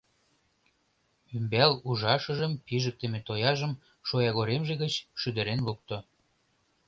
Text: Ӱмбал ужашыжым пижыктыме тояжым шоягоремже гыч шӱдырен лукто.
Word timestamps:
Ӱмбал 1.35 1.71
ужашыжым 1.89 2.53
пижыктыме 2.65 3.19
тояжым 3.27 3.73
шоягоремже 4.07 4.73
гыч 4.83 4.93
шӱдырен 5.21 5.59
лукто. 5.67 5.97